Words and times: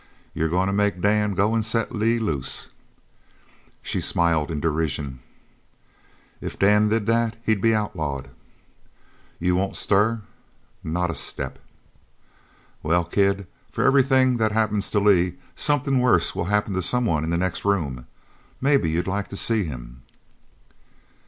You're 0.33 0.49
goin' 0.49 0.65
to 0.65 0.73
make 0.73 0.99
Dan 0.99 1.35
go 1.35 1.53
an' 1.55 1.61
set 1.61 1.91
Lee 1.93 2.17
loose." 2.17 2.69
She 3.83 4.01
smiled 4.01 4.49
in 4.49 4.59
derision. 4.59 5.19
"If 6.41 6.57
Dan 6.57 6.89
did 6.89 7.05
that 7.05 7.35
he'd 7.45 7.61
be 7.61 7.75
outlawed." 7.75 8.31
"You 9.37 9.55
won't 9.55 9.75
stir?" 9.75 10.21
"Not 10.83 11.11
a 11.11 11.13
step!" 11.13 11.59
"Well, 12.81 13.05
kid, 13.05 13.45
for 13.71 13.83
everything 13.83 14.37
that 14.37 14.51
happens 14.51 14.89
to 14.89 14.99
Lee 14.99 15.37
somethin' 15.55 15.99
worse 15.99 16.33
will 16.33 16.45
happen 16.45 16.73
to 16.73 16.81
someone 16.81 17.23
in 17.23 17.29
the 17.29 17.37
next 17.37 17.63
room. 17.63 18.07
Maybe 18.59 18.89
you'd 18.89 19.05
like 19.05 19.27
to 19.27 19.37
see 19.37 19.65
him?" 19.65 20.01